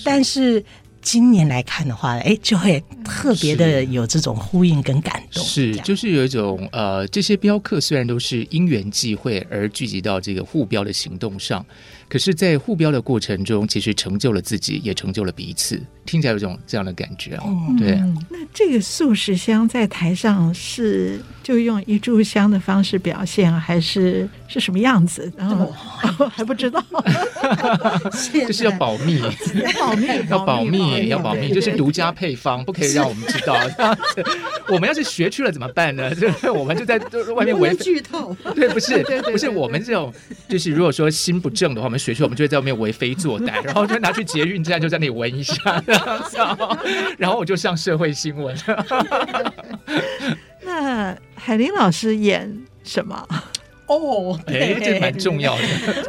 [0.04, 0.64] 但是
[1.02, 5.44] 今年来看的话，哎，就会特别的有这种呼应跟感动。
[5.44, 11.64] 是，就是有一种呃，这些镖客虽然都是因缘际会而聚集到这个护标的行动上。
[12.08, 15.80] 可是，在护标的过程中，其实成就了自己，也成就了彼此。
[16.06, 18.00] 听起来有种这样的感觉哦，嗯、对。
[18.30, 25.30] 那这个素食香在台上是就用一炷香的方式表现，还是是什么样子？
[25.36, 25.70] 然后
[26.32, 26.80] 还不知道，
[28.32, 29.20] 就是要 保密，
[29.78, 33.56] 保密，要保密，要保密，就是独家配方，不可以让我们知道。
[34.68, 36.14] 我们要是学去了怎么办呢？
[36.14, 36.98] 就是我们就在
[37.34, 40.12] 外面闻剧透，对，不是，不是我们这种，
[40.48, 41.96] 就是如果说心不正的话，我们。
[41.96, 45.82] 学去，我们就会在外面为非作歹，然后就拿去捷运站，就在那里闻一下，
[47.18, 48.56] 然后我就上社会新闻。
[50.62, 53.26] 那海玲老师演什么？
[53.86, 55.62] 哦，哎，这蛮重要的。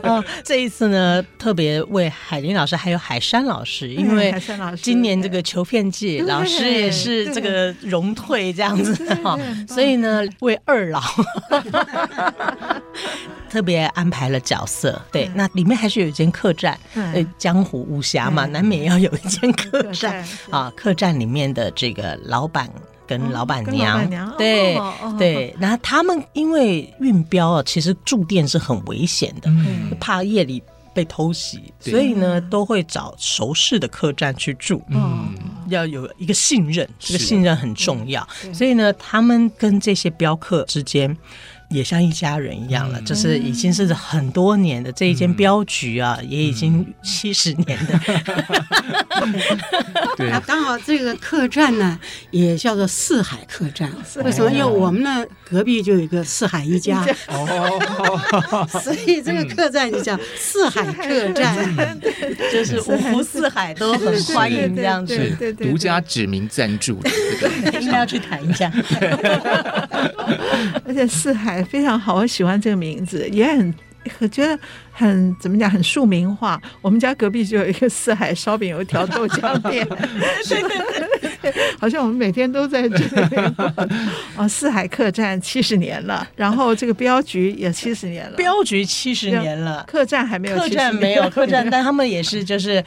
[0.04, 4.34] 哦， 这一次呢，特别为海林老师还有海山老师，因为
[4.82, 9.38] 今年这个求骗季老师也是这个荣退这样子哈，
[9.68, 11.02] 所以呢，为二老。
[13.50, 20.72] 特别安排了角色，对，那里面还是有一间客栈，呃，江湖武侠嘛，难免要有一间客栈啊。
[20.76, 22.70] 客栈里面的这个老板
[23.08, 24.78] 跟老板娘，对
[25.18, 29.50] 对，然后他们因为运镖啊，其实住店是很危险的，
[30.00, 30.62] 怕夜里
[30.94, 35.34] 被偷袭，所以呢，都会找熟识的客栈去住，嗯，
[35.70, 41.18] 要有一个信任，这个信任很重要，所以呢，他们跟这些镖客之间。
[41.70, 48.00] 也像一家人一样了，就是已经是很多年的这一间镖局啊，也已经七十年的。
[50.16, 52.00] 对，刚好这个客栈呢，
[52.32, 53.92] 也叫做四海客栈。
[54.24, 54.50] 为什么？
[54.50, 62.00] 因为我们呢隔壁就有一个四海一家，哦， 所以这个客栈就叫四海客栈，
[62.52, 67.10] 就是五湖四海都很欢迎这样子，是独家指名赞助的，
[67.82, 68.72] 应该 要去谈一下。
[70.86, 71.57] 而且四海。
[71.64, 73.74] 非常好，我喜欢这个名字，也很
[74.20, 74.58] 我觉得
[74.92, 76.62] 很怎么讲，很庶民化。
[76.82, 79.86] 我们家隔壁就有一个四海烧饼油条豆浆店，
[81.80, 83.54] 好像我们每天都在这里。
[84.38, 92.84] 哦，四海客栈七十年了，然后这个镖局也七十年了，镖局七十年了，客栈还没有，客栈没有，客栈，但他们也是就是。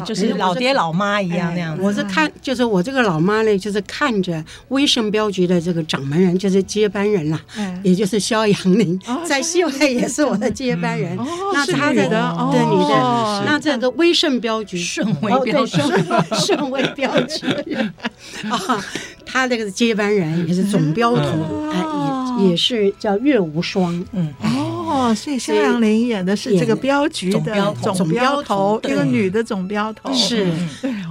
[0.00, 1.82] 就是老爹老妈一样那样子。
[1.82, 7.40] 我是看，就是我这个老妈呢，就是看着威胜镖局的这个掌门人，就是接班人啦，
[7.82, 11.16] 也就是肖阳林，在戏外也是我的接班人。
[11.52, 12.08] 那他的
[12.52, 15.80] 对女的，那这个威胜镖局顺位镖局，
[16.46, 17.46] 顺位镖局
[18.48, 18.84] 啊，
[19.24, 24.32] 他这个接班人也是总镖头，哎，也也是叫岳无双，嗯。
[24.92, 30.12] 哦，所以肖阳林演的是这个镖局的总镖头，一个女的总镖头。
[30.12, 30.46] 是，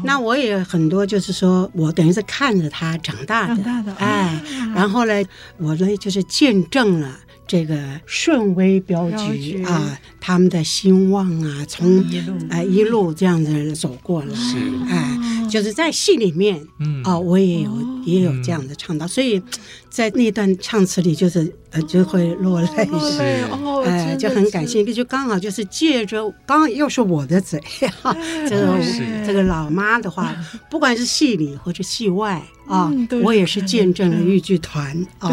[0.04, 4.40] 那我也很多，就是说我等于是看着她长大的，长大的，哎，
[4.76, 5.24] 然后呢，
[5.58, 7.20] 我呢就是见证了
[7.52, 12.02] 这个顺威镖局啊，他们的兴旺啊，从
[12.50, 13.02] 哎一路。
[13.14, 14.56] 这样子走过来，是，
[14.90, 17.72] 哎，就是在戏里面，嗯，啊，我也有
[18.06, 19.42] 也有这样的唱到，所以
[19.90, 21.54] 在那段唱词里就是。
[21.74, 22.68] 呃就会落泪，
[23.00, 23.46] 是。
[23.50, 27.58] 哦，呃就很感谢，就刚好就是借着刚刚又是我的嘴
[28.02, 28.14] 哈，
[28.46, 28.78] 这个
[29.26, 30.36] 这个老妈的话，
[30.70, 32.92] 不管是戏里或者戏外啊，
[33.24, 35.30] 我也是见证了豫剧团啊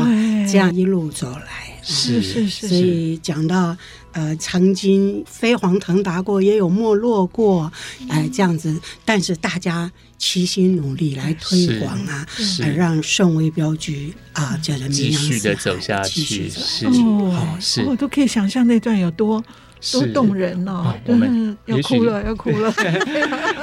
[0.48, 3.76] 这样一路走来，是是是，所以讲到。
[4.12, 7.70] 呃，曾经飞黄腾达过，也有没落过，
[8.08, 8.76] 哎、呃，这样子。
[9.04, 12.26] 但是大家齐心努力来推广啊，
[12.64, 16.48] 而让顺威镖局啊，叫做继续的走下去。
[16.48, 19.44] 是哦，是，我都可以想象那段有多
[19.92, 20.92] 多动人哦。
[21.04, 22.72] 我们要哭了，要哭了。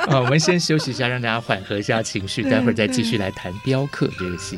[0.08, 4.58] 啊， 我们先休息一下，让大家缓和一下情绪，待会儿再继续来谈《镖客》这个戏。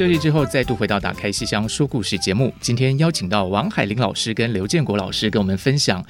[0.00, 2.50] 休息之后，再度回到《打开戏箱说故事》节目。
[2.58, 6.02] 今天邀请到王海林老师跟刘建国老师跟我们分享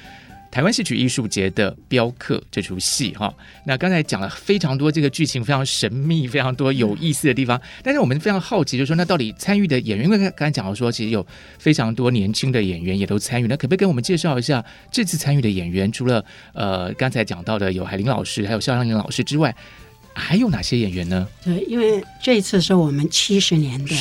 [0.49, 3.13] 台湾戏曲艺术节的《镖客》这出戏。
[3.15, 3.33] 哈，
[3.65, 7.59] 那刚才讲了非常多这个剧情非常神秘、非常多有意思的地方。
[7.83, 10.05] 但是我们非常好奇，就是说，那到底参与的演员？
[10.05, 11.27] 因为刚才讲到说，其实有
[11.59, 13.47] 非常多年轻的演员也都参与。
[13.47, 15.91] 那可不可以跟我们介绍一下这次参与的演员？
[15.91, 16.23] 除了
[16.53, 19.53] 呃刚才讲到的有海林老师，还有萧阳宁老师之外。
[20.13, 21.27] 还有哪些演员呢？
[21.43, 23.95] 对，因为这次是我们七十年的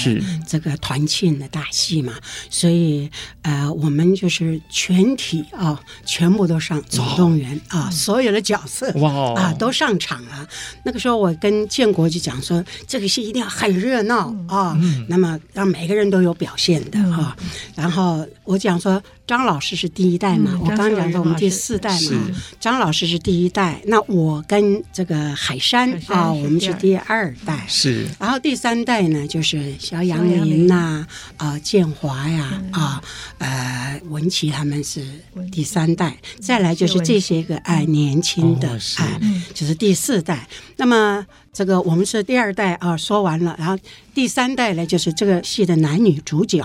[0.46, 2.14] 这个团庆的大戏嘛，
[2.48, 3.10] 所以
[3.42, 10.48] 呃，我们就是全体啊，全部都上总动员啊，所有的角色哇啊都上场了。
[10.84, 17.36] 那个时候我跟建国就讲说，这个戏一定要很热闹啊，那么让每个人都有表现的哈。
[17.74, 19.02] 然后我讲说。
[19.30, 20.58] 张老师是第一代嘛？
[20.60, 22.30] 我刚刚讲到我们第四代嘛。
[22.58, 27.64] 张老师是第一代，那我跟这个海山啊，我们是第二代。
[27.68, 28.08] 是。
[28.18, 31.06] 然后第三代呢，就是小杨林呐，
[31.36, 33.00] 啊，建华呀，啊，
[33.38, 35.06] 呃，文琪他们是
[35.52, 36.18] 第三代。
[36.40, 39.20] 再来就是这些个哎年轻的哎，
[39.54, 40.48] 就是第四代。
[40.76, 43.54] 那么这个我们是第二代啊，说完了。
[43.58, 43.76] 然后
[44.14, 46.64] 第三代呢，就是这个戏的男女主角。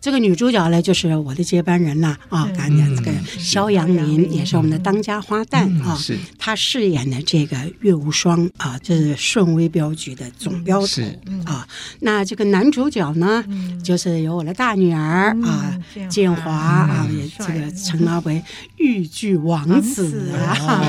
[0.00, 2.50] 这个女主角呢，就是我的接班人了啊！
[2.56, 11.02] 刚才讲这个肖阳林也是我们的当家花旦啊，是她饰演的这个岳无双啊，这是顺威镖局的总镖头
[11.44, 11.68] 啊。
[12.00, 13.44] 那这个男主角呢，
[13.84, 18.42] 就是由我的大女儿啊，建华啊，也这个称他为
[18.78, 20.80] 豫剧王子啊，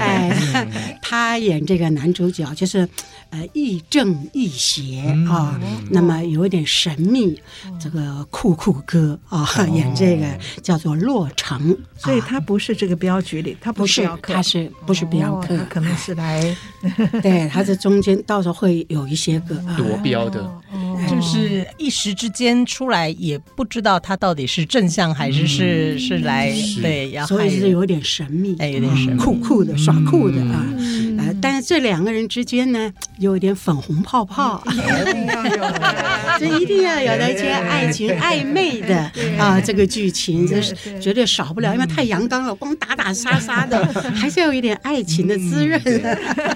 [0.00, 0.66] 哎，
[1.00, 2.83] 他演这个男主角就是
[3.30, 5.60] 呃亦正亦邪啊，
[5.90, 7.40] 那么有一点神秘
[7.80, 8.24] 这个。
[8.30, 10.26] 酷酷哥啊，演这个
[10.62, 15.56] 叫做洛城，所以他不是这个镖局里，他不是，他是不是镖客？
[15.70, 16.56] 可能是来，
[17.22, 20.42] 对，他这中间到时候会有一些个夺镖的，
[21.08, 26.50] 就是一时之间出来也不知道他到底是正向还是是是来
[26.82, 30.93] 对，所以是有点神秘，哎，有点神秘，酷酷的耍酷的啊，呃，
[31.44, 34.64] 但是这两个人之间呢，有一点粉红泡泡，
[36.38, 38.08] 这一定要有的一些爱情。
[38.18, 38.96] 暧昧的
[39.38, 43.84] 啊，这个剧情这是绝对少不了，因为太阳刚了，光打打杀杀的，
[44.16, 45.78] 还是要有一点爱情的滋润。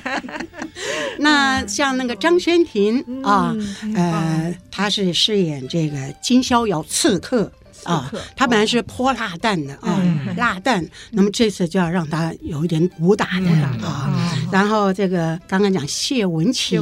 [1.20, 3.54] 那像那个张轩庭啊，
[3.94, 7.52] 呃，他是饰演这个金逍遥刺客
[7.84, 10.00] 啊，他本来是泼辣蛋的啊，
[10.36, 13.50] 辣蛋，那么这次就要让他有一点武打的
[13.86, 14.12] 啊。
[14.50, 16.78] 然后这个刚刚讲谢文琪，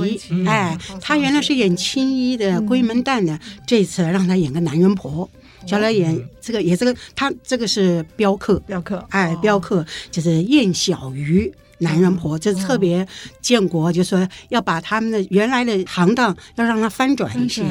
[0.47, 5.29] 哎，他原来是演青衣的闺门旦的，这次让他演个男人婆，
[5.67, 13.07] 叫来演这个也这个他这个是镖客，镖客，哎，镖客就是燕小鱼男人婆，这特别
[13.43, 17.63] 建国就说要把他们的原来的行当要让他翻转一些，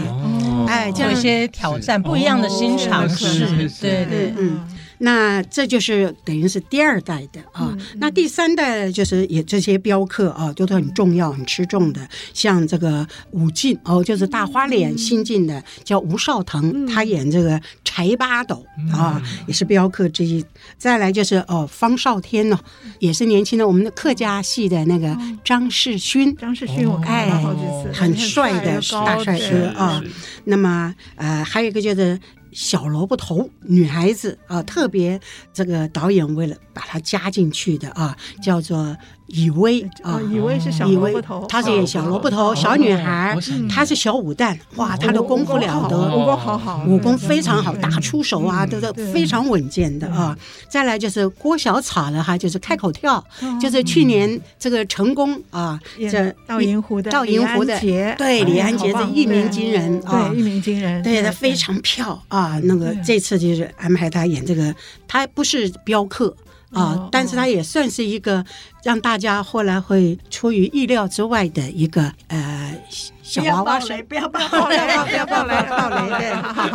[0.67, 3.45] 哎，做一些挑战，不一样的新尝试，
[3.81, 4.59] 对对，嗯。
[4.99, 20.43] 那这就是等于是第二代的啊，嗯、那第三代就是也这些镖客啊，都是很重要、很吃重的，像这个武进哦，就是大花脸新进的，叫吴少腾，嗯、他演这个柴八斗啊，嗯、也是镖客之一。
[20.77, 22.59] 再来就是哦，方少天呢，
[22.99, 30.01] 也是年轻的，我们的客家戏的那个张世勋，张世勋我看了好几次，很帅的大帅哥啊。
[30.45, 32.19] 那么呃，还有一个就是。
[32.55, 35.19] 小萝卜头女孩子啊，特别
[35.53, 38.97] 这个导演为了把她加进去的啊，叫做。
[39.27, 43.35] 以薇啊，以薇是小萝卜头，她是演小萝卜头小女孩，
[43.67, 50.37] 她是小武旦，哇，她的功夫了得，武功好好，武功非常好，打出手啊，都是非常稳健的啊。
[50.69, 53.23] 再来就是郭小草了哈，就是开口跳，
[53.59, 55.79] 就是去年这个成功啊，
[56.11, 57.79] 这盗银湖的盗银湖的，
[58.17, 62.59] 对，李安杰是一鸣惊人啊，一鸣惊人，对，她非常漂啊。
[62.63, 64.73] 那个这次就是安排她演这个，
[65.07, 66.35] 她不是镖客。
[66.75, 68.45] 啊，但是它也算是一个
[68.83, 72.79] 让大家后来会出于意料之外的一个呃。
[73.25, 74.77] 小娃娃谁不要爆雷，
[75.09, 76.31] 不要爆雷，爆雷对，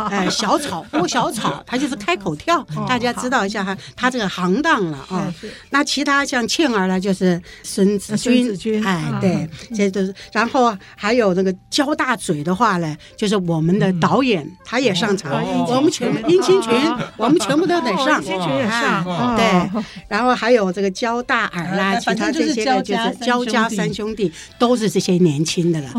[0.09, 5.33] 哎，小草郭小草，他就是开口跳， 大家知道一下哈，他这个行当了啊。
[5.69, 10.13] 那其他像倩儿呢，就是孙子君，哎，对，这都是。
[10.33, 15.31] 然后还有那个焦大嘴的话呢，就是我们的导演他也上场，
[15.67, 16.73] 我们全殷清群，
[17.15, 19.83] 我们全部都得上，殷清群也上，对。
[20.09, 24.29] 然后还有这个焦大耳啦，其他这些呢，就是焦家三兄弟，
[24.59, 25.89] 都是这些年轻的了。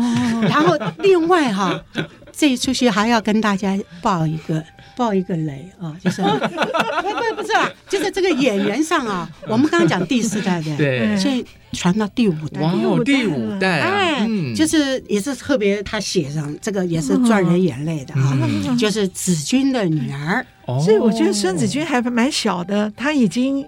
[0.47, 1.83] 然后另外哈，
[2.31, 4.63] 这一出戏还要跟大家爆一个
[4.95, 12.73] 爆一个雷啊，就是 不不不是啦，就是这个演员上啊，我们刚刚讲第四代的，对，所以传到第五代，哇，
[13.03, 18.37] 第五代，哎，就是也是特别他写上这个也是赚人眼泪的啊，
[18.77, 20.45] 就是子君的女儿，
[20.83, 23.65] 所以我觉得孙子君还蛮小的，他已经。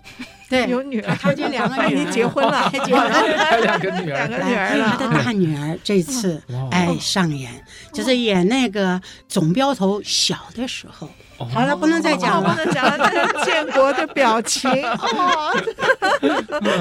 [0.50, 2.12] 对，有女儿， 他已经两个女儿。
[2.12, 4.98] 结婚了，结婚了，两个女儿，两个女儿了。
[5.00, 6.42] 他的大女儿这次
[6.72, 7.52] 哎上演，
[7.92, 11.10] 就是演那个总镖头小的时候。
[11.38, 12.98] 好了，不能再讲了，不能讲了。
[12.98, 15.54] 那个建国的表情 哦，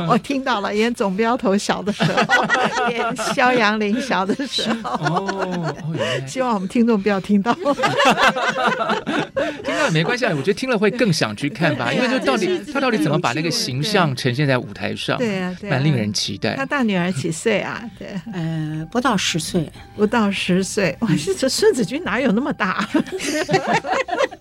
[0.08, 0.74] 我听到了。
[0.74, 4.90] 演总镖头小的时候，演萧阳林小的时候。
[4.90, 5.74] 哦，
[6.26, 7.52] 希望我们听众不要听到。
[9.64, 16.54] 听到也没关系，我觉得听了会更想去看吧， 因为就到底他到底怎么把那个形象呈现在舞台上，对啊，蛮令人期待。
[16.54, 17.82] 他大女儿几岁啊？
[17.98, 20.96] 对，呃，不到十岁，不到十岁。
[21.00, 22.88] 哇，这孙子军哪有那么大？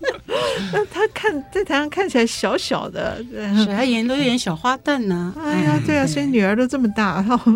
[0.72, 3.22] 那他看在台上看起来小小的，
[3.56, 5.34] 是他演都演小花旦呢。
[5.38, 7.52] 哎呀，对啊，所以女儿都这么大， 然后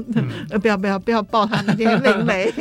[0.51, 2.53] 呃，不要不要不要抱他那年龄雷。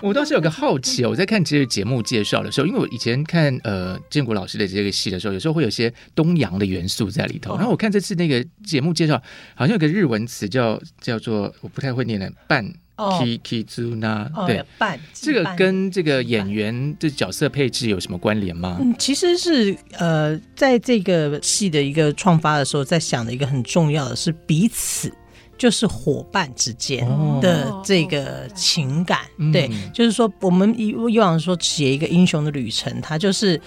[0.00, 7.56] 我倒是有个好奇，我在看这个节目介绍的时候，因为我以前看呃建国老师的这个戏的时候，有时候会有些东洋的元素在里头。
[7.56, 9.20] 然后我看这次那个节目介绍，
[9.54, 12.72] 好像有个日文词叫叫做我不太会念的半。
[12.96, 18.78] K Kizuna，对，伴这个跟这个演员的角色配置有什么关联吗？
[18.80, 25.12] 嗯，其实是呃，在这个戏的一个创发的时候，在想的一个很重要的是彼此，
[25.58, 27.04] 就是伙伴之间
[27.40, 29.22] 的这个情感。
[29.38, 33.60] 哦、对，嗯、就是说我们以以往说写一个英雄的旅程，他就是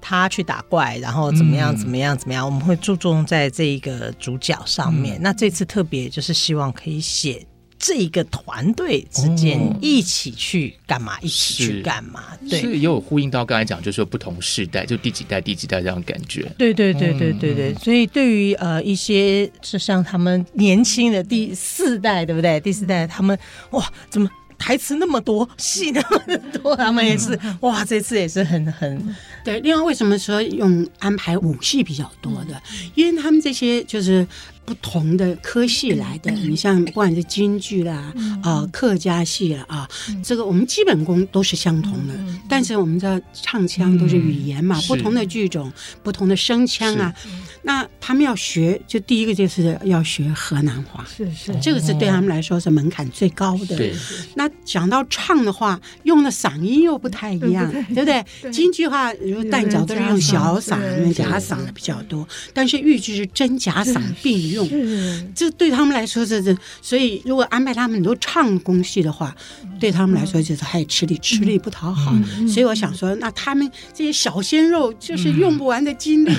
[0.00, 5.16] 他去打怪，然后怎么样怎么样怎么样，我们会注重在这一个主角上面。
[5.18, 7.46] 嗯、那这次特别就是希望可以写。
[7.78, 11.18] 这一个团队之间一起去干嘛？
[11.20, 12.22] 一起去干嘛？
[12.48, 16.50] 对，所以也有呼应到刚才讲，就是说不同世代，就第几代、第几代这样感觉。
[16.56, 17.74] 对对对对对对。
[17.74, 22.58] 所以对于呃一些是像他们年轻的第四代，对不对？
[22.60, 23.38] 第四代他们
[23.70, 26.74] 哇，怎么台词那么多，戏那么多？
[26.76, 29.14] 他们也是哇，这次也是很很
[29.44, 29.60] 对。
[29.60, 32.62] 另外，为什么说用安排武戏比较多的？
[32.94, 34.26] 因为他们这些就是。
[34.64, 38.12] 不同的科系来的，你像不管是京剧啦，
[38.42, 39.88] 啊，客家戏了啊，
[40.22, 42.14] 这个我们基本功都是相同的，
[42.48, 45.70] 但是我们知道唱腔都是语言嘛，不同的剧种，
[46.02, 47.14] 不同的声腔啊，
[47.62, 53.76] 那他们要学，就第一个就是要学河南话，是是，这个是对他们来说是门槛最高的。
[53.76, 53.94] 对，
[54.34, 58.24] 那讲到唱的话，用的嗓音又不太一样，对不对？
[58.50, 60.78] 京剧话如旦角都是用小嗓、
[61.12, 64.66] 假嗓的比较多，但是豫剧是真假嗓并用。
[64.68, 69.34] 用，这对他们来说这这，所以如果安排他们很多唱功戏的话，
[69.78, 72.14] 对他们来说就是还吃力，吃力不讨好。
[72.48, 76.32] 所以我想说，那他们这些小鲜肉就是用不完的精力，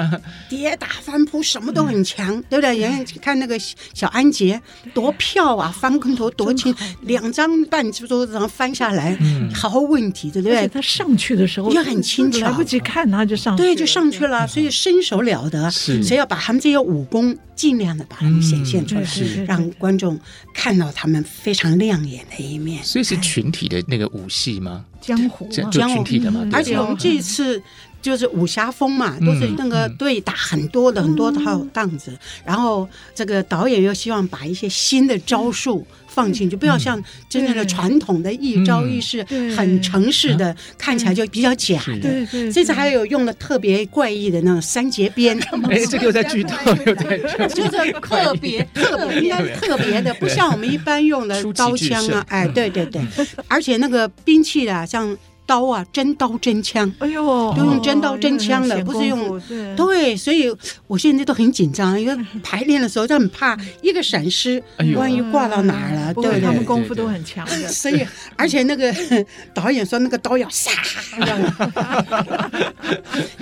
[0.48, 2.76] 跌打翻扑什么都很强，对不对？
[2.76, 4.60] 人家看那个小安杰
[4.92, 9.16] 多漂啊，翻跟头多轻，两张半桌子上翻下来，
[9.54, 10.68] 毫无问题，对不对？
[10.68, 17.36] 他上去的时候也很轻巧，来不及看他就上去，对，就上去了，所以身手了得，所以要把他们这些武功。
[17.62, 20.18] 尽量的把他们显现出来，嗯、让观众
[20.52, 22.82] 看到他们非常亮眼的一面。
[22.82, 24.84] 所以是群体的那个武戏吗？
[25.00, 26.44] 江湖，就群体的嘛。
[26.52, 27.62] 而且我们这一次
[28.00, 35.86] 就是武侠风嘛，都是那个对打很多的很多套档子，然后这个导演又希望把一些新的招数。
[36.14, 39.24] 放进去，不要像真正的传统的一招一式，
[39.56, 42.00] 很城市的，看起来就比较假的。
[42.00, 45.38] 对对，这次还有用了特别怪异的那种三节鞭。
[45.70, 52.24] 哎，这个又在剧透， 又在就是特别特别应该特别的，不像我们一般用的刀枪啊。
[52.28, 53.00] 哎，对对对，
[53.48, 55.16] 而且那个兵器啊，像。
[55.52, 59.38] 刀啊，真刀真枪，哎呦，都用真刀真枪的，不是用
[59.76, 60.50] 对，所以
[60.86, 64.62] 我现在都很紧张，因为排练的时候就很怕一个闪失，
[64.96, 68.02] 万一挂到哪儿了，对，他们功夫都很强的， 所以
[68.34, 68.90] 而且那个
[69.52, 70.70] 导演说那个刀要杀，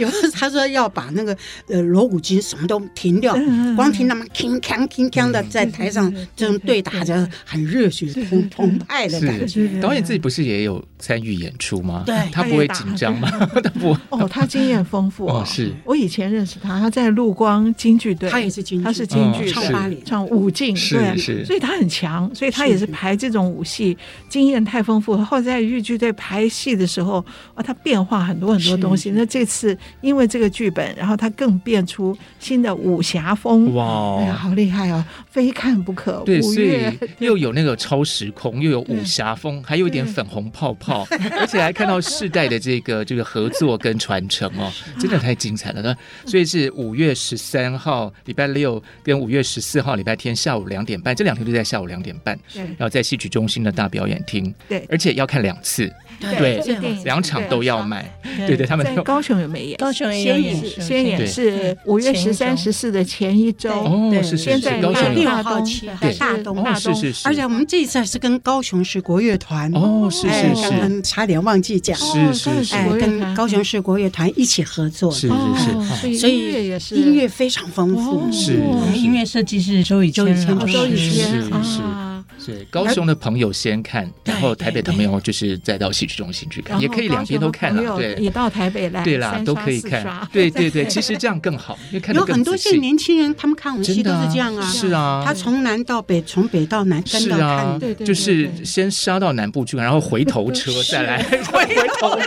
[0.01, 1.36] 有的 他说要把那个
[1.68, 3.34] 呃锣鼓经什么都停掉，
[3.74, 9.80] 光听他们铿锵铿锵的在台上这种对打着，很热血澎澎湃的感觉。
[9.80, 12.03] 导演自己不是也有参与演出吗？
[12.05, 13.30] 对，他不会紧张吗？
[13.62, 15.42] 他不哦，他经验丰富哦。
[15.46, 15.72] 是。
[15.84, 22.90] 我以前认识他，他在陆光京剧队，他也是京剧，他是京剧唱八连，唱武进，对，是，所以他很强，所以他也是。
[22.90, 23.96] 排这种武戏，
[24.28, 25.16] 经验太丰富。
[25.16, 27.24] 后来在豫剧队排戏的时候，
[27.55, 29.12] 啊，他变化很多很多东西。
[29.12, 36.22] 那这次因为这个剧本，然后他更变出新的武侠风，哇，好厉害哦，非看不可。
[36.24, 36.84] 对，所以
[37.18, 41.05] 又 有那个超时空，又有武侠风，还有一点粉红泡泡，
[41.41, 41.74] 而且还。
[41.80, 44.70] 看到世代的这个这个合作跟传承哦，
[45.01, 45.80] 真的太精彩了。
[45.80, 45.97] 呢。
[46.26, 56.60] 所以是五月十三号礼拜六跟五月十四号礼拜天下午两点半，这两天都在下午两点半，然后在戏曲中心的大表演厅，对，而且要看两次，对，
[57.04, 58.12] 两场都要卖，
[58.46, 59.76] 对对，他们在高雄有没演？
[59.78, 63.70] 高雄先演，先演是五月十三、十四的前一周。
[63.70, 71.96] 哦，是是是，高雄六号七在大东，是是是，而且我们这一次是跟高雄市国乐团哦，是是是，差点忘记讲。
[71.96, 78.60] 是是是，跟高雄市国乐团一起合作，是是是，所以音乐非常丰富，是
[78.94, 81.42] 音乐设计师周以周以谦，周以谦。
[81.62, 82.09] 是。
[82.47, 87.97] 对，高雄的朋友先看，然后台北的朋友就是再到戏剧中心去看，也可以两边都看了。
[87.97, 90.28] 对，也到台北来，对啦，都可以看。
[90.32, 101.22] 对对对，其实这样更好， 因为看有很多现在年轻人，他们看我们戏都是这样啊，是啊，他从南到北，从北到南，跟着看，对对，就是先杀到南部去，然后回头车再来，
[101.53, 101.66] 回
[102.01, 102.22] 头回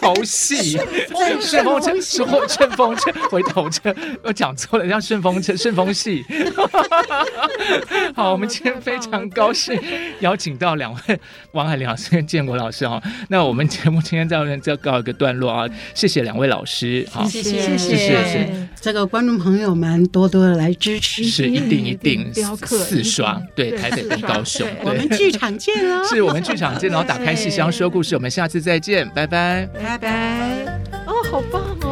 [0.00, 0.78] 头戏，
[1.40, 6.24] 顺风车，顺风顺风车，回头车，我讲错了，叫顺风车，顺风戏。
[8.14, 9.31] 好，我们今天非常。
[9.32, 9.78] 高兴。
[10.20, 11.20] 邀请到两位
[11.52, 17.76] 王海林老师跟建国老师哦，那我们节目今天在这就告一个段落啊，谢谢两位老师，好，谢谢。
[17.76, 22.30] 谢谢，这个观众朋友们多多的来支持，是一定一定
[22.64, 30.64] 四双，对，台北跟高雄，我们剧场见哦，是我们剧场见，然后打开戏箱说故事，我们下次再见，拜拜，拜拜，
[31.06, 31.91] 哦，好棒哦。